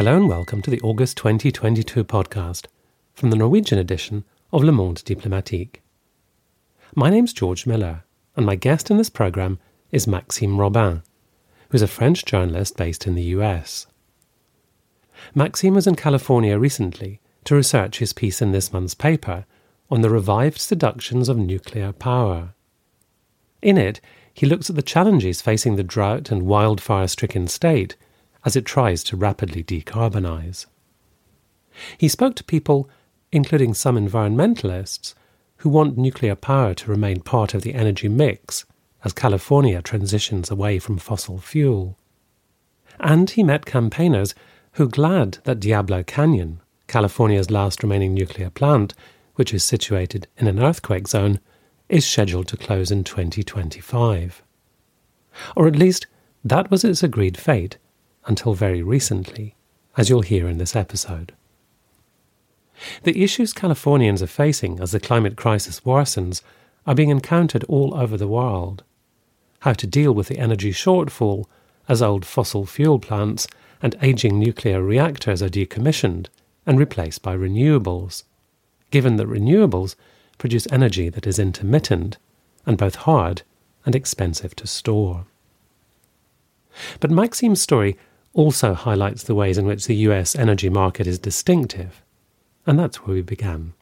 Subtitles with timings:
[0.00, 2.64] Hello and welcome to the August 2022 podcast
[3.12, 5.82] from the Norwegian edition of Le Monde Diplomatique.
[6.94, 8.04] My name's George Miller,
[8.34, 9.58] and my guest in this programme
[9.92, 11.02] is Maxime Robin,
[11.68, 13.88] who's a French journalist based in the US.
[15.34, 19.44] Maxime was in California recently to research his piece in this month's paper
[19.90, 22.54] on the revived seductions of nuclear power.
[23.60, 24.00] In it,
[24.32, 27.96] he looks at the challenges facing the drought and wildfire stricken state
[28.44, 30.66] as it tries to rapidly decarbonize.
[31.98, 32.88] He spoke to people,
[33.32, 35.14] including some environmentalists,
[35.58, 38.64] who want nuclear power to remain part of the energy mix
[39.04, 41.98] as California transitions away from fossil fuel.
[42.98, 44.34] And he met campaigners
[44.72, 48.94] who glad that Diablo Canyon, California's last remaining nuclear plant,
[49.34, 51.40] which is situated in an earthquake zone,
[51.88, 54.42] is scheduled to close in 2025.
[55.56, 56.06] Or at least
[56.44, 57.78] that was its agreed fate
[58.26, 59.54] until very recently,
[59.96, 61.32] as you'll hear in this episode.
[63.02, 66.42] The issues Californians are facing as the climate crisis worsens
[66.86, 68.82] are being encountered all over the world.
[69.60, 71.44] How to deal with the energy shortfall
[71.88, 73.46] as old fossil fuel plants
[73.82, 76.28] and aging nuclear reactors are decommissioned
[76.66, 78.24] and replaced by renewables,
[78.90, 79.94] given that renewables
[80.38, 82.16] produce energy that is intermittent
[82.64, 83.42] and both hard
[83.84, 85.26] and expensive to store.
[87.00, 87.98] But Maxime's story
[88.32, 92.02] also highlights the ways in which the US energy market is distinctive.
[92.66, 93.72] And that's where we began.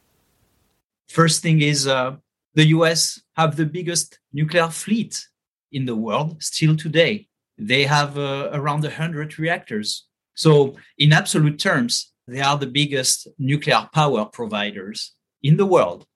[1.09, 2.17] First thing is uh,
[2.55, 5.27] the US have the biggest nuclear fleet
[5.73, 7.29] in the world still today.
[7.59, 10.07] They have uh, around 100 reactors.
[10.35, 16.07] So, in absolute terms, they are the biggest nuclear power providers in the world.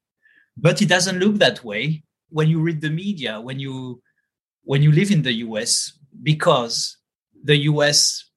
[0.56, 4.02] But it doesn't look that way when you read the media, when you
[4.64, 6.98] when you live in the US, because
[7.42, 8.30] the US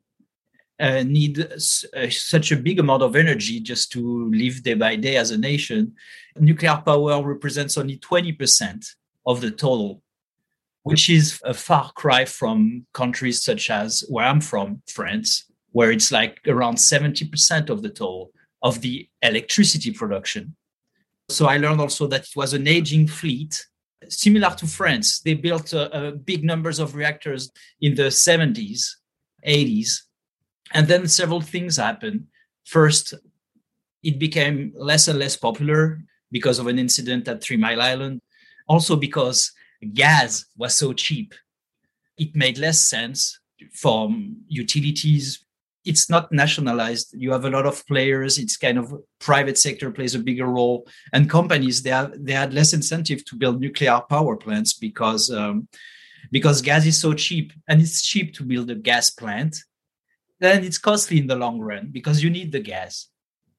[0.79, 5.15] uh, need uh, such a big amount of energy just to live day by day
[5.15, 5.93] as a nation.
[6.37, 8.85] Nuclear power represents only 20%
[9.25, 10.01] of the total,
[10.83, 16.11] which is a far cry from countries such as where I'm from, France, where it's
[16.11, 20.55] like around 70% of the total of the electricity production.
[21.29, 23.65] So I learned also that it was an aging fleet
[24.09, 25.19] similar to France.
[25.19, 27.51] They built uh, uh, big numbers of reactors
[27.81, 28.89] in the 70s,
[29.47, 30.01] 80s,
[30.73, 32.27] and then several things happened.
[32.65, 33.13] First,
[34.03, 35.99] it became less and less popular
[36.31, 38.21] because of an incident at Three Mile Island.
[38.67, 39.51] Also, because
[39.93, 41.33] gas was so cheap,
[42.17, 43.39] it made less sense
[43.73, 44.09] for
[44.47, 45.44] utilities.
[45.85, 47.13] It's not nationalized.
[47.13, 48.37] You have a lot of players.
[48.37, 52.53] It's kind of private sector plays a bigger role, and companies they have, they had
[52.53, 55.67] less incentive to build nuclear power plants because um,
[56.31, 59.55] because gas is so cheap, and it's cheap to build a gas plant
[60.39, 63.07] then it's costly in the long run because you need the gas.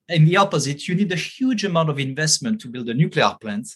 [0.08, 3.68] In the opposite, you need a huge amount of investment to build a nuclear plant.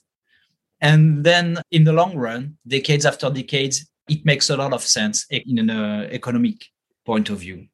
[0.80, 5.26] And then in the long run, decades after decades, it makes a lot of sense
[5.30, 6.64] in an uh, economic
[7.04, 7.66] point of view.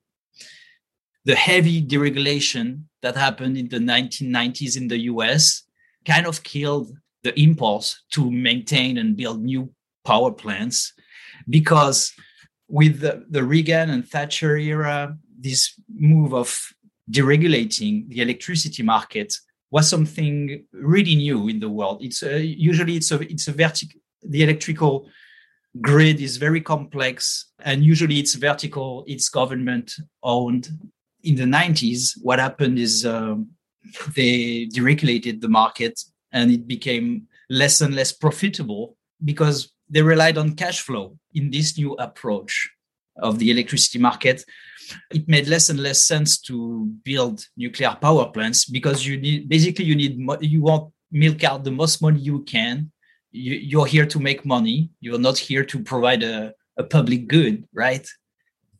[1.27, 5.65] The heavy deregulation that happened in the 1990s in the US
[6.05, 6.89] kind of killed
[7.25, 9.71] the impulse to maintain and build new
[10.05, 10.93] power plants
[11.49, 12.13] because
[12.69, 16.49] with the, the Reagan and Thatcher era, this move of
[17.11, 19.35] deregulating the electricity market
[19.71, 22.03] was something really new in the world.
[22.03, 24.01] It's a, usually it's a it's a vertical.
[24.23, 25.09] The electrical
[25.81, 29.05] grid is very complex, and usually it's vertical.
[29.07, 30.69] It's government owned.
[31.27, 33.49] In the 90s, what happened is um,
[34.15, 36.01] they deregulated the market,
[36.33, 41.77] and it became less and less profitable because they relied on cash flow in this
[41.77, 42.71] new approach
[43.17, 44.45] of the electricity market.
[45.11, 49.85] It made less and less sense to build nuclear power plants because you need basically
[49.85, 52.93] you need you want milk out the most money you can.
[53.33, 54.91] You, are here to make money.
[55.01, 58.07] You're not here to provide a, a public good right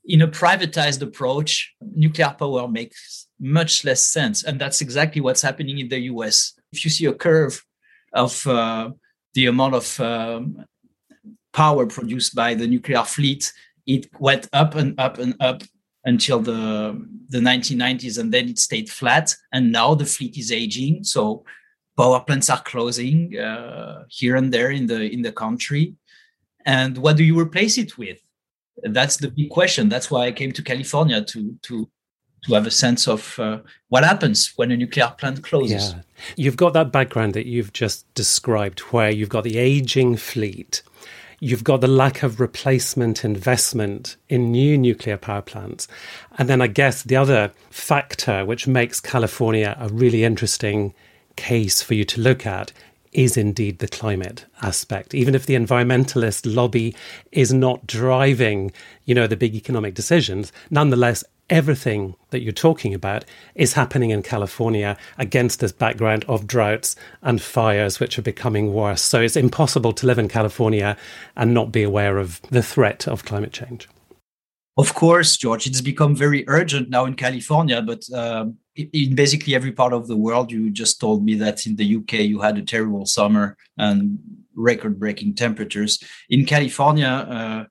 [0.07, 5.79] in a privatized approach nuclear power makes much less sense and that's exactly what's happening
[5.79, 7.65] in the us if you see a curve
[8.13, 8.91] of uh,
[9.35, 10.65] the amount of um,
[11.53, 13.53] power produced by the nuclear fleet,
[13.87, 15.63] it went up and up and up
[16.05, 19.35] until the the 1990s, and then it stayed flat.
[19.53, 21.45] And now the fleet is aging, so
[21.97, 25.95] power plants are closing uh, here and there in the in the country.
[26.65, 28.21] And what do you replace it with?
[28.83, 29.89] That's the big question.
[29.89, 31.89] That's why I came to California to to
[32.45, 33.59] to have a sense of uh,
[33.89, 35.93] what happens when a nuclear plant closes.
[35.93, 36.01] Yeah.
[36.37, 40.83] You've got that background that you've just described, where you've got the aging fleet
[41.39, 45.87] You've got the lack of replacement investment in new nuclear power plants.
[46.39, 50.95] And then I guess the other factor which makes California a really interesting
[51.37, 52.73] case for you to look at
[53.17, 55.15] is indeed the climate aspect.
[55.15, 56.95] Even if the environmentalist lobby
[57.33, 58.71] is not driving,
[59.07, 63.25] you know, the big economic decisions, nonetheless, everything that you're talking about
[63.55, 69.01] is happening in California against this background of droughts and fires, which are becoming worse.
[69.01, 70.95] So it's impossible to live in California
[71.37, 73.89] and not be aware of the threat of climate change.
[74.79, 79.73] Of course, George, it's become very urgent now in California, but um, in basically every
[79.73, 80.53] part of the world.
[80.53, 84.19] You just told me that in the UK you had a terrible summer and
[84.55, 85.99] record breaking temperatures.
[86.29, 87.65] In California, uh,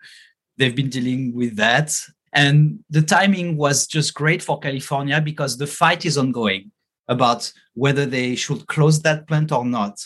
[0.57, 1.96] they've been dealing with that.
[2.34, 6.72] And the timing was just great for California because the fight is ongoing
[7.07, 10.00] about whether they should close that plant or not.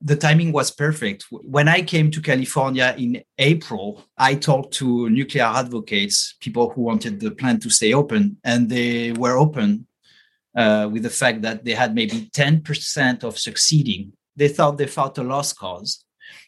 [0.00, 1.26] The timing was perfect.
[1.30, 7.18] When I came to California in April, I talked to nuclear advocates, people who wanted
[7.18, 9.86] the plant to stay open, and they were open
[10.56, 14.12] uh, with the fact that they had maybe 10% of succeeding.
[14.36, 16.04] They thought they fought a lost cause.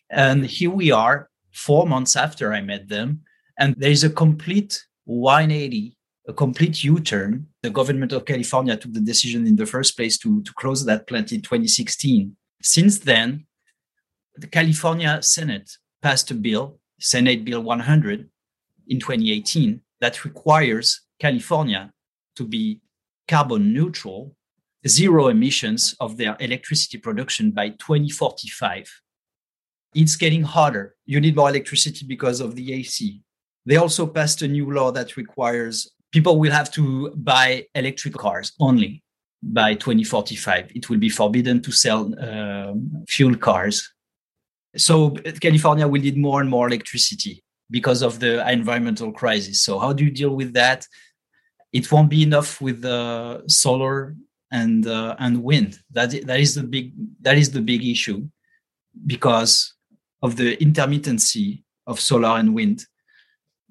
[0.08, 3.22] And here we are, four months after I met them,
[3.58, 5.96] and there's a complete 180,
[6.28, 7.46] a complete U turn.
[7.62, 11.06] The government of California took the decision in the first place to, to close that
[11.06, 12.36] plant in 2016.
[12.62, 13.46] Since then,
[14.36, 15.70] the California Senate
[16.02, 18.28] passed a bill, Senate Bill 100,
[18.88, 21.92] in 2018, that requires California
[22.36, 22.80] to be
[23.28, 24.34] carbon neutral,
[24.86, 28.90] zero emissions of their electricity production by 2045.
[29.94, 30.96] It's getting harder.
[31.06, 33.22] You need more electricity because of the AC.
[33.66, 38.52] They also passed a new law that requires people will have to buy electric cars
[38.58, 39.02] only
[39.42, 40.72] by 2045.
[40.74, 43.92] It will be forbidden to sell um, fuel cars.
[44.76, 45.10] So
[45.40, 49.62] California will need more and more electricity because of the environmental crisis.
[49.62, 50.86] So how do you deal with that?
[51.72, 54.16] It won't be enough with the solar
[54.52, 55.78] and uh, and wind.
[55.92, 58.28] That that is the big that is the big issue
[59.06, 59.74] because
[60.22, 62.84] of the intermittency of solar and wind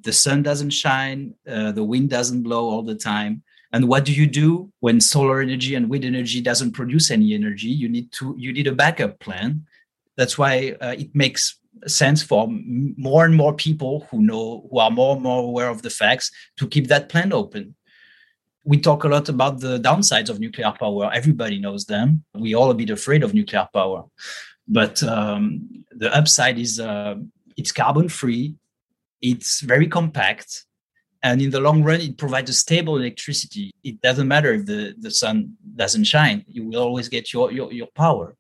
[0.01, 3.43] the sun doesn't shine, uh, the wind doesn't blow all the time.
[3.71, 7.67] And what do you do when solar energy and wind energy doesn't produce any energy?
[7.67, 9.65] You need to you need a backup plan.
[10.17, 14.91] That's why uh, it makes sense for more and more people who know who are
[14.91, 17.75] more and more aware of the facts to keep that plan open.
[18.65, 21.09] We talk a lot about the downsides of nuclear power.
[21.13, 22.23] Everybody knows them.
[22.33, 24.03] We all a bit afraid of nuclear power,
[24.67, 27.15] but um, the upside is uh,
[27.55, 28.55] it's carbon free
[29.21, 30.65] it's very compact.
[31.21, 33.71] And in the long run, it provides a stable electricity.
[33.83, 37.71] It doesn't matter if the, the sun doesn't shine, you will always get your, your,
[37.73, 38.35] your power.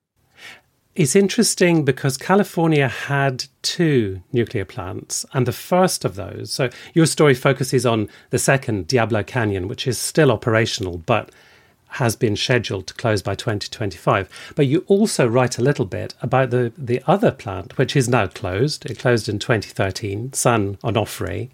[0.95, 6.51] It's interesting because California had two nuclear plants, and the first of those.
[6.51, 11.31] So, your story focuses on the second, Diablo Canyon, which is still operational, but
[11.93, 14.53] has been scheduled to close by 2025.
[14.55, 18.27] But you also write a little bit about the, the other plant, which is now
[18.27, 18.85] closed.
[18.85, 21.49] It closed in 2013, San Onofre.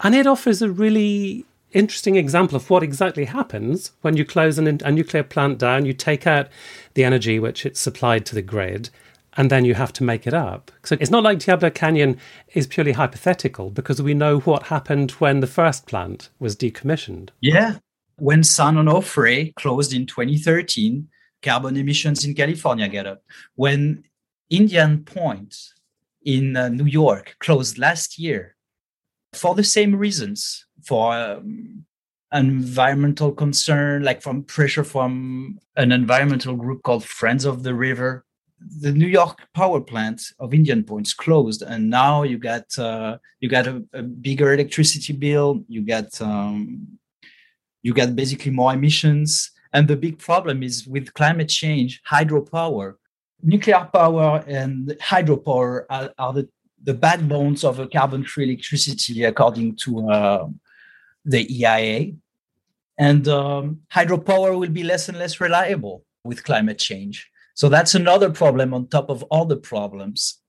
[0.00, 4.80] And it offers a really interesting example of what exactly happens when you close an,
[4.82, 5.84] a nuclear plant down.
[5.84, 6.48] You take out
[6.94, 8.90] the energy which it's supplied to the grid,
[9.34, 10.70] and then you have to make it up.
[10.84, 12.18] So it's not like Diablo Canyon
[12.54, 17.28] is purely hypothetical because we know what happened when the first plant was decommissioned.
[17.40, 17.76] Yeah,
[18.16, 21.08] when San Onofre closed in 2013,
[21.42, 23.22] carbon emissions in California get up.
[23.54, 24.04] When
[24.48, 25.56] Indian Point
[26.24, 28.56] in uh, New York closed last year
[29.32, 31.84] for the same reasons, for um,
[32.32, 38.24] environmental concern, like from pressure from an environmental group called Friends of the River.
[38.80, 43.48] The New York power plant of Indian Point's closed, and now you got uh, you
[43.48, 45.64] got a, a, bigger electricity bill.
[45.66, 46.98] You got um,
[47.82, 49.50] you get basically more emissions.
[49.72, 52.94] And the big problem is with climate change, hydropower.
[53.42, 56.48] Nuclear power and hydropower are, are the,
[56.82, 60.48] the backbones of a carbon free electricity, according to uh,
[61.24, 62.12] the EIA.
[62.98, 67.30] And um, hydropower will be less and less reliable with climate change.
[67.54, 70.40] So that's another problem on top of all the problems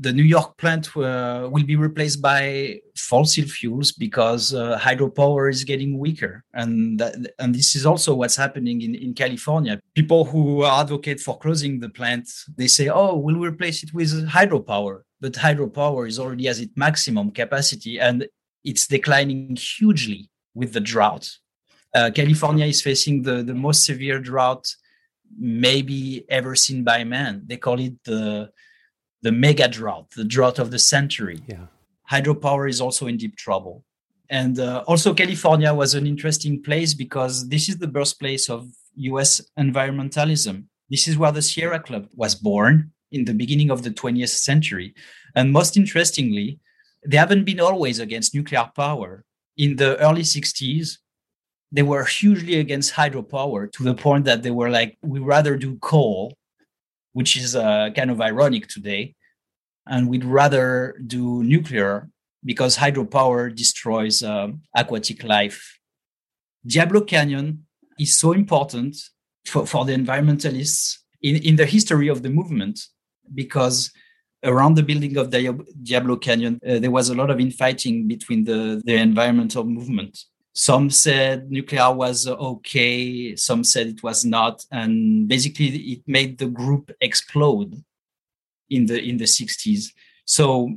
[0.00, 5.62] the New York plant uh, will be replaced by fossil fuels because uh, hydropower is
[5.62, 9.78] getting weaker, and that, and this is also what's happening in, in California.
[9.94, 12.26] People who advocate for closing the plant,
[12.56, 17.30] they say, "Oh, we'll replace it with hydropower," but hydropower is already at its maximum
[17.30, 18.26] capacity, and
[18.64, 21.30] it's declining hugely with the drought.
[21.94, 24.74] Uh, California is facing the, the most severe drought
[25.38, 27.42] maybe ever seen by man.
[27.46, 28.50] They call it the
[29.22, 31.42] the mega drought, the drought of the century.
[31.46, 31.66] Yeah.
[32.10, 33.84] Hydropower is also in deep trouble.
[34.30, 39.42] And uh, also, California was an interesting place because this is the birthplace of US
[39.58, 40.64] environmentalism.
[40.88, 44.94] This is where the Sierra Club was born in the beginning of the 20th century.
[45.34, 46.58] And most interestingly,
[47.04, 49.24] they haven't been always against nuclear power.
[49.56, 50.98] In the early 60s,
[51.72, 55.78] they were hugely against hydropower to the point that they were like, we rather do
[55.78, 56.36] coal,
[57.12, 59.14] which is uh, kind of ironic today,
[59.86, 62.08] and we'd rather do nuclear
[62.44, 65.78] because hydropower destroys um, aquatic life.
[66.66, 67.66] Diablo Canyon
[67.98, 68.96] is so important
[69.44, 72.80] for, for the environmentalists in, in the history of the movement
[73.34, 73.92] because
[74.44, 78.82] around the building of Diablo Canyon, uh, there was a lot of infighting between the,
[78.84, 80.24] the environmental movement.
[80.52, 86.46] Some said nuclear was okay, some said it was not, and basically it made the
[86.46, 87.82] group explode
[88.68, 89.92] in the in the 60s.
[90.24, 90.76] So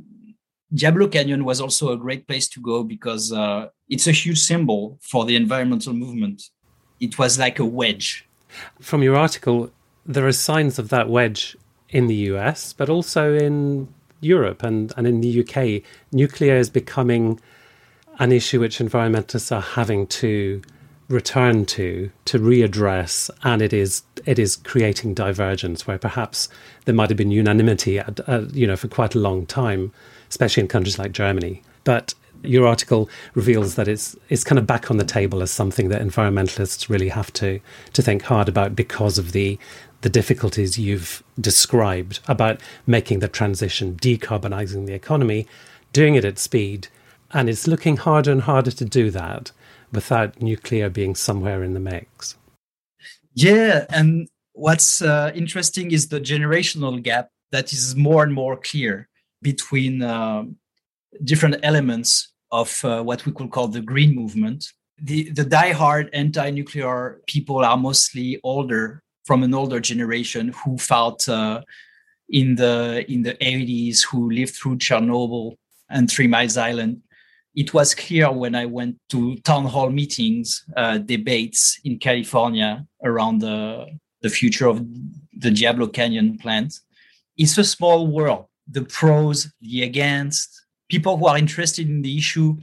[0.72, 4.98] Diablo Canyon was also a great place to go because uh, it's a huge symbol
[5.02, 6.42] for the environmental movement.
[7.00, 8.26] It was like a wedge.
[8.80, 9.70] From your article,
[10.06, 11.56] there are signs of that wedge
[11.94, 13.88] in the US, but also in
[14.20, 15.82] Europe and, and in the UK.
[16.12, 17.40] Nuclear is becoming
[18.18, 20.60] an issue which environmentalists are having to
[21.08, 26.48] return to to readdress and it is it is creating divergence where perhaps
[26.86, 29.92] there might have been unanimity at, uh, you know for quite a long time
[30.30, 34.90] especially in countries like Germany but your article reveals that it's it's kind of back
[34.90, 37.60] on the table as something that environmentalists really have to
[37.92, 39.58] to think hard about because of the
[40.04, 45.46] the difficulties you've described about making the transition decarbonizing the economy
[45.94, 46.88] doing it at speed
[47.32, 49.50] and it's looking harder and harder to do that
[49.92, 52.36] without nuclear being somewhere in the mix.
[53.32, 53.86] Yeah.
[53.88, 59.08] And what's uh, interesting is the generational gap that is more and more clear
[59.40, 60.44] between uh,
[61.24, 64.66] different elements of uh, what we could call the green movement.
[65.00, 71.60] The, the die-hard anti-nuclear people are mostly older from an older generation who fought uh,
[72.28, 75.56] in the in the 80s, who lived through Chernobyl
[75.90, 77.02] and Three Miles Island,
[77.54, 83.38] it was clear when I went to town hall meetings, uh, debates in California around
[83.40, 83.86] the,
[84.22, 84.84] the future of
[85.38, 86.80] the Diablo Canyon plant.
[87.36, 88.46] It's a small world.
[88.68, 92.56] The pros, the against, people who are interested in the issue.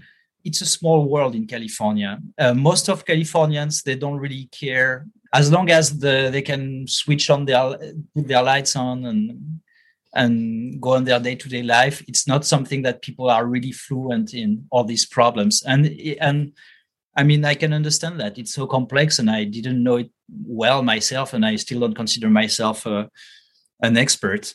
[0.44, 2.20] It's a small world in California.
[2.38, 7.30] Uh, most of Californians they don't really care as long as the, they can switch
[7.30, 7.78] on their
[8.14, 9.62] put their lights on and
[10.14, 14.66] and go on their day-to-day life it's not something that people are really fluent in
[14.70, 15.64] all these problems.
[15.64, 15.88] And
[16.20, 16.54] and
[17.16, 18.38] i mean i can understand that.
[18.38, 20.12] It's so complex and i didn't know it
[20.46, 23.08] well myself and i still don't consider myself uh,
[23.82, 24.54] an expert.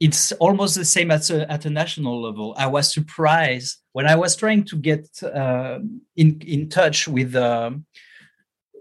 [0.00, 2.56] It's almost the same at a, at a national level.
[2.58, 5.78] I was surprised when i was trying to get uh,
[6.16, 7.70] in in touch with uh,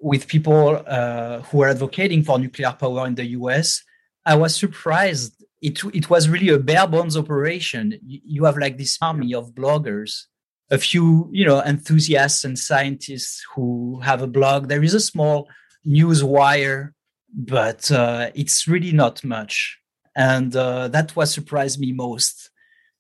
[0.01, 3.84] with people uh, who are advocating for nuclear power in the us
[4.25, 8.00] I was surprised it it was really a bare bones operation.
[8.05, 10.25] You, have like this army of bloggers,
[10.70, 14.67] a few you know enthusiasts and scientists who have a blog.
[14.67, 15.48] There is a small
[15.86, 16.93] news wire,
[17.34, 19.79] but uh, it's really not much,
[20.15, 22.50] and uh, that what surprised me most.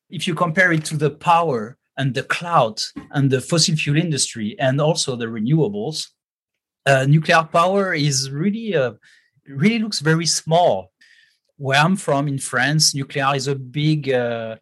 [0.09, 2.81] If you compare it to the power and the cloud
[3.11, 6.07] and the fossil fuel industry and also the renewables,
[6.85, 8.93] uh, nuclear power is really uh,
[9.47, 10.91] really looks very small
[11.61, 14.55] where I'm from in France, nuclear is a big, uh,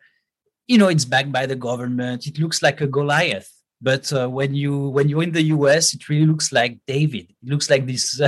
[0.67, 2.27] you know, it's backed by the government.
[2.27, 3.49] It looks like a Goliath.
[3.81, 7.33] But uh, when you when you're in the US, it really looks like David.
[7.41, 8.19] It looks like this,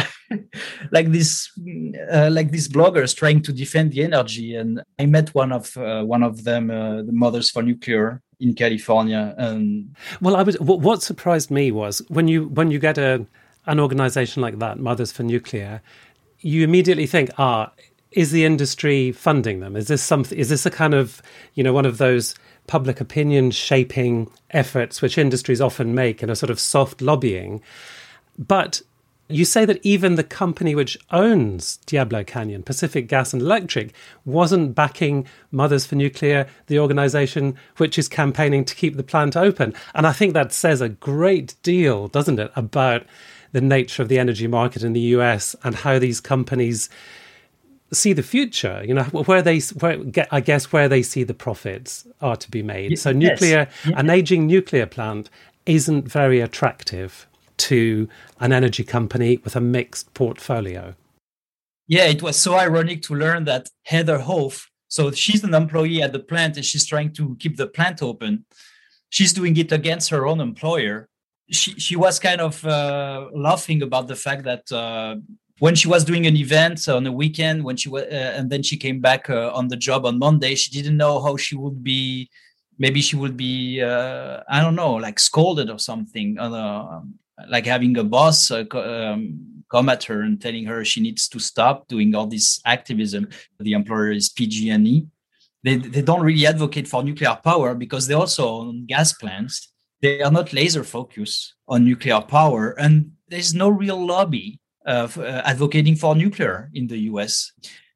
[0.91, 1.51] like this,
[2.09, 4.55] uh, like these bloggers trying to defend the energy.
[4.55, 9.35] And I met one of uh, one of them, the Mothers for Nuclear in California.
[9.37, 10.57] And well, I was.
[10.61, 13.25] What surprised me was when you when you get a
[13.65, 15.81] an organization like that, Mothers for Nuclear,
[16.39, 17.71] you immediately think, ah,
[18.11, 19.75] is the industry funding them?
[19.75, 20.37] Is this something?
[20.37, 21.21] Is this a kind of
[21.53, 22.35] you know one of those
[22.67, 27.61] public opinion shaping efforts which industries often make in a sort of soft lobbying?
[28.37, 28.81] But
[29.29, 33.93] you say that even the company which owns Diablo Canyon, Pacific Gas and Electric,
[34.25, 39.73] wasn't backing Mothers for Nuclear, the organization which is campaigning to keep the plant open.
[39.95, 43.05] And I think that says a great deal, doesn't it, about
[43.51, 46.89] the nature of the energy market in the US and how these companies
[47.93, 49.99] see the future you know where they where,
[50.31, 53.93] i guess where they see the profits are to be made so nuclear yes.
[53.97, 55.29] an aging nuclear plant
[55.65, 57.27] isn't very attractive
[57.57, 58.07] to
[58.39, 60.95] an energy company with a mixed portfolio
[61.87, 66.11] yeah it was so ironic to learn that heather Hoff So she's an employee at
[66.11, 68.43] the plant and she's trying to keep the plant open.
[69.09, 71.07] She's doing it against her own employer.
[71.51, 75.15] She, she was kind of uh, laughing about the fact that uh,
[75.59, 78.63] when she was doing an event on a weekend, when she was, uh, and then
[78.63, 81.83] she came back uh, on the job on Monday, she didn't know how she would
[81.83, 82.29] be.
[82.79, 86.37] Maybe she would be, uh, I don't know, like scolded or something.
[87.47, 91.39] Like having a boss uh, um, come at her and telling her she needs to
[91.39, 93.29] stop doing all this activism.
[93.59, 95.05] The employer is PG&E.
[95.63, 99.70] They, they don't really advocate for nuclear power because they also own gas plants.
[100.01, 105.41] They are not laser focused on nuclear power, and there's no real lobby uh, uh,
[105.45, 107.51] advocating for nuclear in the US.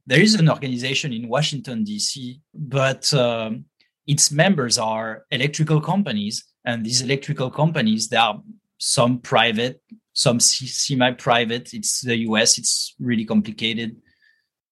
[0.06, 3.66] There is an organization in Washington, D.C., but um,
[4.06, 6.46] its members are electrical companies.
[6.64, 8.40] And these electrical companies, they are
[8.78, 9.82] some private,
[10.14, 11.74] some semi-private.
[11.74, 12.60] It's the US.
[12.60, 13.98] It's really complicated,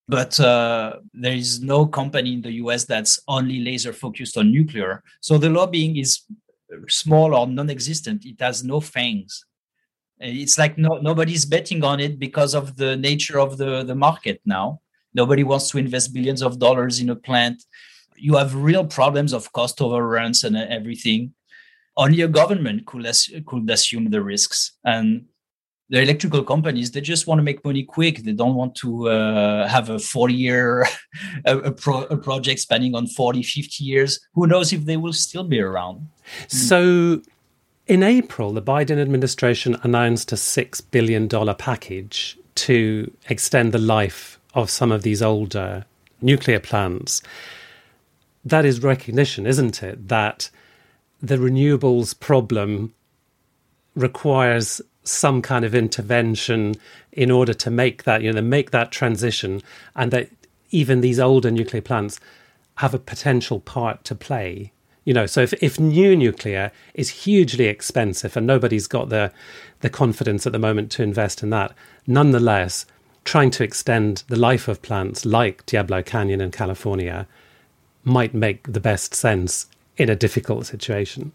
[0.07, 5.03] but uh, there is no company in the US that's only laser focused on nuclear.
[5.21, 6.21] So the lobbying is
[6.87, 8.25] small or non-existent.
[8.25, 9.45] It has no fangs.
[10.21, 13.95] Uh, it's like no nobody's betting on it because of the nature of the the
[13.95, 14.81] market now.
[15.13, 17.63] Nobody wants to invest billions of dollars in a plant.
[18.15, 21.33] You have real problems of cost overruns and uh, everything
[21.95, 23.05] only a government could,
[23.45, 24.73] could assume the risks.
[24.83, 25.25] And
[25.93, 28.23] the electrical companies, they just want to make money quick.
[28.23, 30.87] They don't want to uh, have a 40 year
[31.45, 34.19] a, a, pro, a, project spanning on 40, 50 years.
[34.33, 36.09] Who knows if they will still be around?
[36.47, 37.21] So
[37.85, 44.71] in April, the Biden administration announced a $6 billion package to extend the life of
[44.71, 45.85] some of these older
[46.21, 47.21] nuclear plants.
[48.43, 50.07] That is recognition, isn't it?
[50.07, 50.49] That
[51.21, 52.95] the renewables problem
[53.95, 56.75] requires some kind of intervention
[57.11, 59.61] in order to make that, you know, make that transition,
[59.95, 60.29] and that
[60.71, 62.19] even these older nuclear plants
[62.75, 64.71] have a potential part to play.
[65.05, 69.31] You know, so if, if new nuclear is hugely expensive and nobody's got the
[69.81, 71.73] the confidence at the moment to invest in that,
[72.07, 72.85] nonetheless,
[73.25, 77.27] trying to extend the life of plants like Diablo Canyon in California
[78.05, 81.33] might make the best sense in a difficult situation.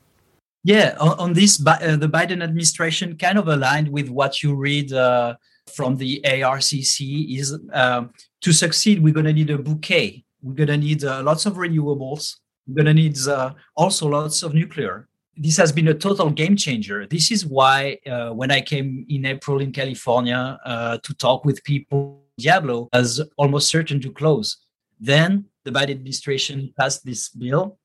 [0.65, 4.93] Yeah, on, on this, uh, the Biden administration kind of aligned with what you read
[4.93, 5.37] uh,
[5.75, 7.39] from the IPCC.
[7.39, 8.05] Is uh,
[8.41, 10.25] to succeed, we're going to need a bouquet.
[10.43, 12.37] We're going to need uh, lots of renewables.
[12.67, 15.09] We're going to need uh, also lots of nuclear.
[15.37, 17.07] This has been a total game changer.
[17.07, 22.23] This is why uh, when I came in April in California to talk with people,
[22.37, 24.57] Diablo was almost certain to close.
[24.99, 27.79] Then the Biden administration passed this bill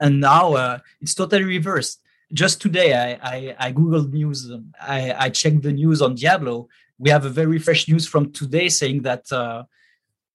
[0.00, 2.02] and now uh, it's totally reversed.
[2.32, 4.50] Just today, I, I, I googled news.
[4.80, 6.68] I, I checked the news on Diablo.
[6.98, 9.64] We have a very fresh news from today saying that uh,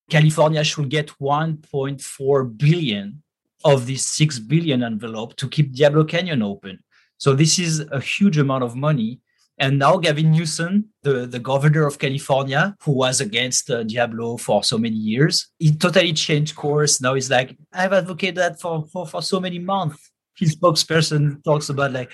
[0.10, 3.24] California should get 1.4 billion
[3.64, 6.84] of this 6 billion envelope to keep Diablo Canyon open.
[7.18, 9.22] So this is a huge amount of money
[9.58, 14.64] and now Gavin Newsom, the, the governor of California, who was against uh, Diablo for
[14.64, 17.00] so many years, he totally changed course.
[17.00, 20.12] Now he's like, I've advocated that for, for, for so many months.
[20.38, 22.12] His spokesperson talks about like,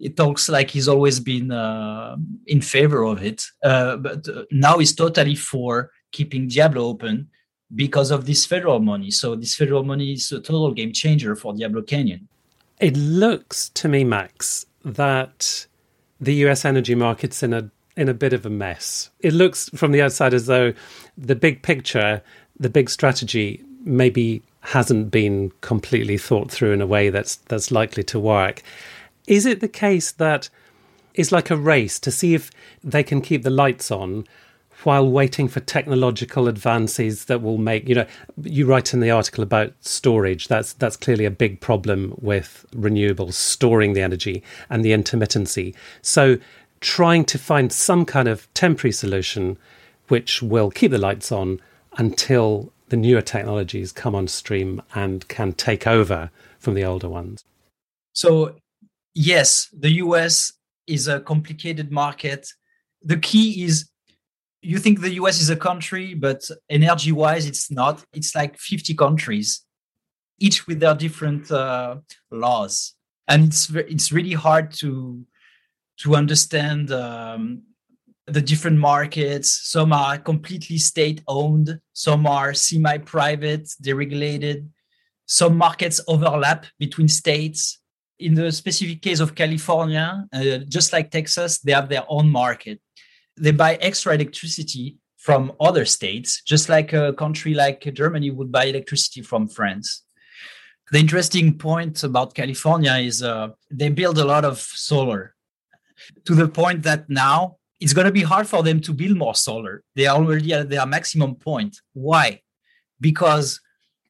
[0.00, 2.16] it talks like he's always been uh,
[2.48, 3.44] in favor of it.
[3.62, 7.28] Uh, but uh, now he's totally for keeping Diablo open
[7.72, 9.12] because of this federal money.
[9.12, 12.28] So this federal money is a total game changer for Diablo Canyon.
[12.80, 15.68] It looks to me, Max, that
[16.20, 19.10] the US energy market's in a in a bit of a mess.
[19.20, 20.72] It looks from the outside as though
[21.16, 22.22] the big picture,
[22.58, 28.02] the big strategy maybe hasn't been completely thought through in a way that's that's likely
[28.04, 28.62] to work.
[29.26, 30.48] Is it the case that
[31.14, 32.50] it's like a race to see if
[32.82, 34.26] they can keep the lights on
[34.82, 38.06] while waiting for technological advances that will make you know
[38.42, 43.34] you write in the article about storage that's that's clearly a big problem with renewables
[43.34, 45.74] storing the energy and the intermittency.
[46.02, 46.38] So
[46.80, 49.56] trying to find some kind of temporary solution
[50.08, 51.60] which will keep the lights on
[51.96, 57.44] until the newer technologies come on stream and can take over from the older ones.
[58.12, 58.56] So
[59.14, 60.52] yes the US
[60.86, 62.48] is a complicated market.
[63.02, 63.88] The key is
[64.64, 68.04] you think the US is a country, but energy wise, it's not.
[68.12, 69.64] It's like 50 countries,
[70.38, 71.96] each with their different uh,
[72.30, 72.94] laws.
[73.28, 75.24] And it's, it's really hard to,
[75.98, 77.62] to understand um,
[78.26, 79.68] the different markets.
[79.68, 84.68] Some are completely state owned, some are semi private, deregulated.
[85.26, 87.80] Some markets overlap between states.
[88.18, 92.78] In the specific case of California, uh, just like Texas, they have their own market
[93.36, 98.64] they buy extra electricity from other states, just like a country like Germany would buy
[98.64, 100.02] electricity from France.
[100.92, 105.34] The interesting point about California is uh, they build a lot of solar
[106.26, 109.34] to the point that now it's going to be hard for them to build more
[109.34, 109.82] solar.
[109.96, 111.80] They are already at their maximum point.
[111.94, 112.42] Why?
[113.00, 113.60] Because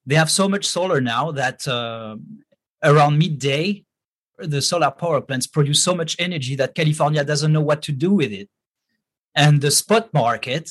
[0.05, 2.17] they have so much solar now that uh,
[2.83, 3.85] around midday,
[4.39, 8.11] the solar power plants produce so much energy that California doesn't know what to do
[8.11, 8.49] with it.
[9.35, 10.71] And the spot market,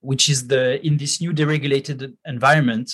[0.00, 2.92] which is the in this new deregulated environment,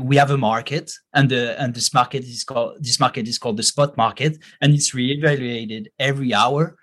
[0.00, 3.56] we have a market, and the and this market is called this market is called
[3.56, 6.76] the spot market, and it's reevaluated every hour.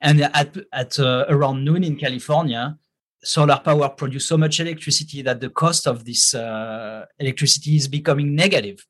[0.00, 2.78] And at at uh, around noon in California,
[3.22, 8.34] solar power produce so much electricity that the cost of this uh, electricity is becoming
[8.34, 8.84] negative.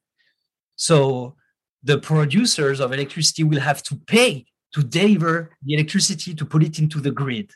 [0.77, 1.37] So
[1.83, 6.79] the producers of electricity will have to pay to deliver the electricity to put it
[6.79, 7.51] into the grid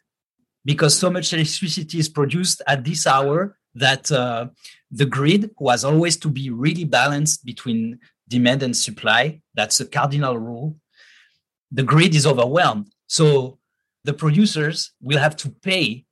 [0.64, 4.46] because so much electricity is produced at this hour that uh,
[4.90, 7.98] the grid was always to be really balanced between
[8.28, 9.40] demand and supply.
[9.54, 10.76] That's a cardinal rule.
[11.72, 12.92] The grid is overwhelmed.
[13.06, 13.58] So
[14.04, 16.04] the producers will have to pay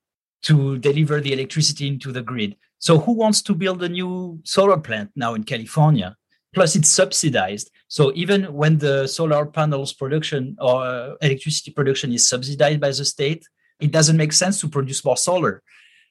[0.43, 2.57] to deliver the electricity into the grid.
[2.79, 6.17] So who wants to build a new solar plant now in California?
[6.53, 7.71] Plus, it's subsidized.
[7.89, 13.47] So even when the solar panels production or electricity production is subsidized by the state,
[13.83, 15.63] it doesn't make sense to produce more solar.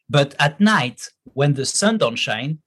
[0.10, 2.60] But at night, when the sun don't shine,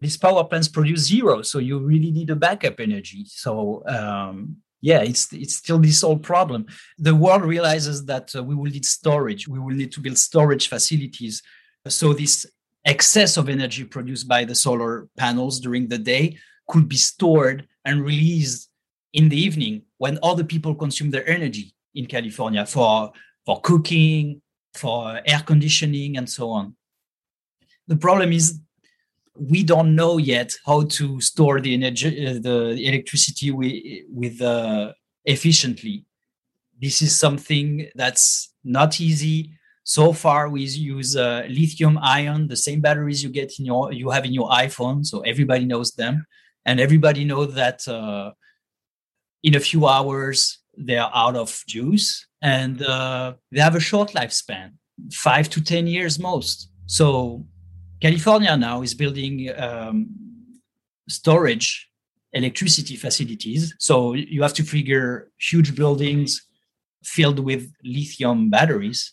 [0.00, 1.42] these power plants produce zero.
[1.42, 3.24] So you really need a backup energy.
[3.26, 6.66] So um, yeah, it's it's still this old problem.
[6.98, 9.46] The world realizes that uh, we will need storage.
[9.48, 11.42] We will need to build storage facilities.
[11.88, 12.46] So this
[12.84, 18.04] excess of energy produced by the solar panels during the day could be stored and
[18.04, 18.68] released
[19.12, 23.12] in the evening when other people consume their energy in California for
[23.46, 24.40] for cooking,
[24.74, 26.76] for air conditioning, and so on.
[27.88, 28.60] The problem is
[29.36, 34.92] we don't know yet how to store the energy, uh, the electricity with, with uh,
[35.24, 36.04] efficiently.
[36.80, 39.52] This is something that's not easy.
[39.84, 44.10] So far, we use uh, lithium ion, the same batteries you get in your you
[44.10, 45.04] have in your iPhone.
[45.04, 46.26] So everybody knows them,
[46.64, 48.32] and everybody knows that uh,
[49.42, 54.72] in a few hours they're out of juice, and uh, they have a short lifespan,
[55.12, 56.68] five to ten years most.
[56.86, 57.46] So
[58.00, 60.08] California now is building um,
[61.08, 61.88] storage
[62.32, 63.74] electricity facilities.
[63.78, 66.42] So you have to figure huge buildings
[67.04, 69.12] filled with lithium batteries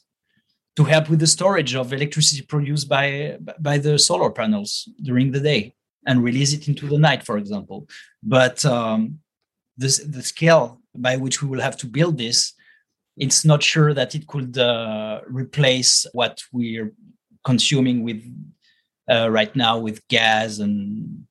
[0.75, 5.39] to help with the storage of electricity produced by by the solar panels during the
[5.39, 5.75] day
[6.07, 7.87] and release it into the night, for example.
[8.23, 9.19] But um,
[9.77, 12.53] this, the scale by which we will have to build this,
[13.19, 16.93] it's not sure that it could uh, replace what we're
[17.43, 18.23] consuming with
[19.12, 21.25] uh, right now with gas and,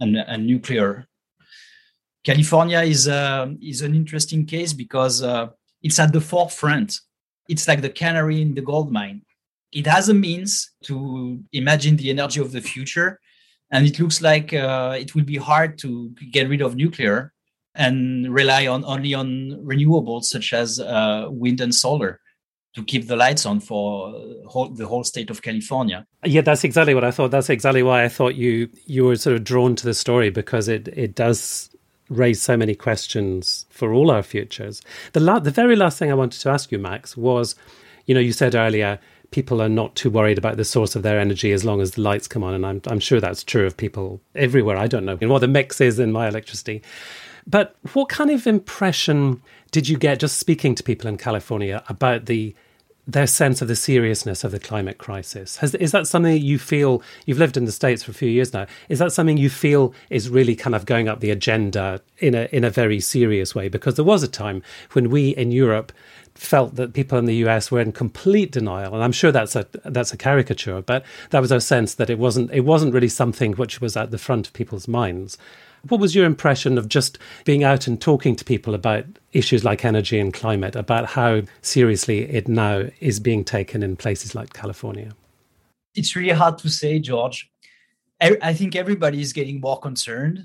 [0.00, 1.06] and, and nuclear.
[2.24, 5.48] California is uh, is an interesting case because uh,
[5.82, 7.00] it's at the forefront.
[7.48, 9.22] It's like the canary in the gold mine.
[9.72, 13.20] It has a means to imagine the energy of the future,
[13.70, 17.32] and it looks like uh, it will be hard to get rid of nuclear
[17.76, 22.20] and rely on only on renewables such as uh, wind and solar
[22.74, 24.12] to keep the lights on for
[24.46, 26.06] whole, the whole state of California.
[26.24, 27.30] Yeah, that's exactly what I thought.
[27.30, 30.68] That's exactly why I thought you you were sort of drawn to the story because
[30.68, 31.70] it it does
[32.08, 34.82] raise so many questions for all our futures.
[35.12, 37.56] The la- the very last thing I wanted to ask you, Max, was,
[38.04, 38.98] you know, you said earlier
[39.30, 42.00] people are not too worried about the source of their energy as long as the
[42.00, 44.76] lights come on, and I'm I'm sure that's true of people everywhere.
[44.76, 46.82] I don't know what the mix is in my electricity.
[47.46, 52.26] But what kind of impression did you get just speaking to people in California about
[52.26, 52.54] the
[53.06, 55.58] their sense of the seriousness of the climate crisis.
[55.58, 58.52] Has, is that something you feel you've lived in the states for a few years
[58.52, 58.66] now?
[58.88, 62.48] Is that something you feel is really kind of going up the agenda in a
[62.50, 63.68] in a very serious way?
[63.68, 65.92] Because there was a time when we in Europe
[66.34, 69.68] felt that people in the US were in complete denial, and I'm sure that's a
[69.84, 73.52] that's a caricature, but that was our sense that it wasn't it wasn't really something
[73.52, 75.38] which was at the front of people's minds.
[75.88, 79.84] What was your impression of just being out and talking to people about issues like
[79.84, 85.14] energy and climate, about how seriously it now is being taken in places like California?
[85.94, 87.50] It's really hard to say, George.
[88.20, 90.40] I think everybody is getting more concerned.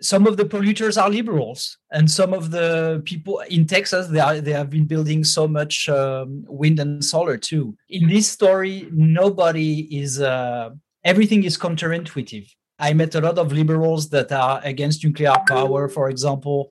[0.00, 4.40] Some of the polluters are liberals, and some of the people in Texas they are
[4.40, 7.76] they have been building so much um, wind and solar too.
[7.88, 10.20] In this story, nobody is.
[10.20, 10.70] Uh,
[11.04, 16.08] everything is counterintuitive I met a lot of liberals that are against nuclear power, for
[16.08, 16.70] example,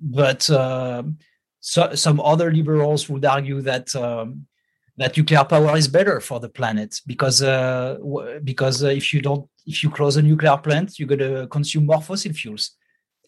[0.00, 1.02] but uh,
[1.60, 4.46] so, some other liberals would argue that um,
[4.96, 9.20] that nuclear power is better for the planet because uh, w- because uh, if you
[9.20, 12.72] don't if you close a nuclear plant, you're going to consume more fossil fuels.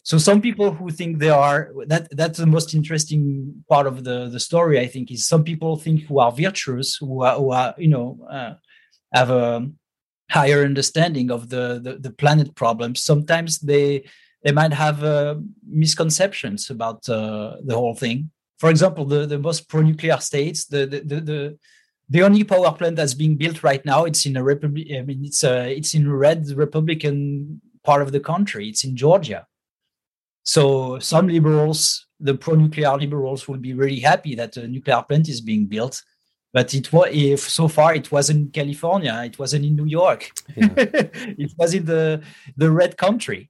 [0.03, 4.29] So some people who think they are that that's the most interesting part of the
[4.29, 4.79] the story.
[4.79, 8.27] I think is some people think who are virtuous, who are, who are you know
[8.29, 8.53] uh,
[9.13, 9.69] have a
[10.33, 13.03] higher understanding of the, the, the planet problems.
[13.03, 14.05] Sometimes they
[14.43, 18.29] they might have uh, misconceptions about uh, the whole thing.
[18.57, 21.57] For example, the, the most pro-nuclear states, the, the, the, the
[22.09, 25.23] the only power plant that's being built right now it's in a republic i mean
[25.23, 29.47] it's a it's in red republican part of the country it's in georgia
[30.43, 35.41] so some liberals the pro-nuclear liberals will be really happy that a nuclear plant is
[35.41, 36.03] being built
[36.53, 40.31] but it was if so far it wasn't in california it wasn't in new york
[40.55, 40.69] yeah.
[40.77, 42.21] it was in the
[42.55, 43.49] the red country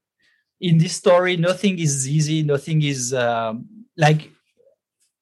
[0.61, 4.29] in this story nothing is easy nothing is um, like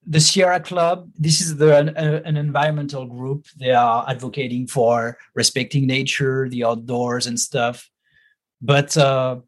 [0.05, 3.45] the Sierra Club, this is the, an, an, environmental group.
[3.57, 7.87] They are advocating for respecting nature, the outdoors, and stuff.
[8.61, 9.39] But uh,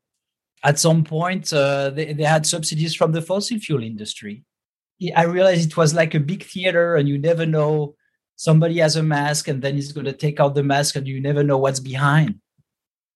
[0.64, 4.44] at some point, uh, they, they had subsidies from the fossil fuel industry.
[5.16, 7.96] I realized it was like a big theater, and you never know.
[8.36, 11.22] Somebody has a mask, and then he's going to take out the mask, and you
[11.22, 12.40] never know what's behind.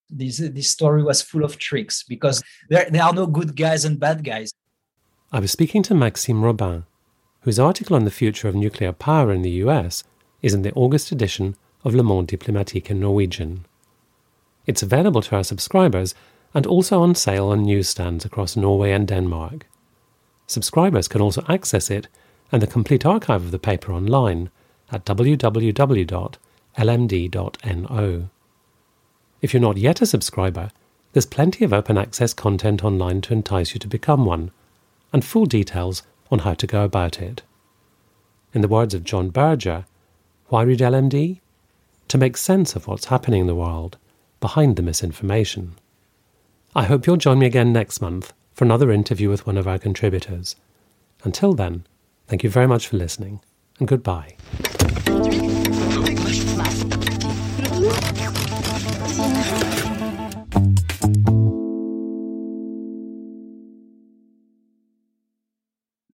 [0.10, 4.00] This, this story was full of tricks because there, there are no good guys and
[4.00, 4.54] bad guys.
[5.32, 6.86] I was speaking to Maxime Robin,
[7.42, 10.06] whose article on the future of nuclear power in the US
[10.42, 13.66] is in the August edition of Le Monde Diplomatique in Norwegian.
[14.66, 16.16] It's available to our subscribers
[16.54, 19.66] and also on sale on newsstands across Norway and Denmark.
[20.48, 22.08] Subscribers can also access it
[22.52, 24.50] and the complete archive of the paper online
[24.92, 26.30] at www.lmd.no.
[29.42, 30.72] If you're not yet a subscriber,
[31.14, 34.52] there's plenty of open access content online to entice you to become one,
[35.14, 37.44] and full details on how to go about it.
[38.54, 39.86] In the words of John Berger,
[40.48, 41.40] why read LMD?
[42.10, 43.98] To make sense of what's happening in the world
[44.40, 45.76] behind the misinformation.
[46.76, 49.80] I hope you'll join me again next month for another interview with one of our
[49.80, 50.56] contributors.
[51.24, 51.86] Until then,
[52.28, 53.42] thank you very much for listening,
[53.80, 54.38] and goodbye.
[55.08, 55.47] Thank you.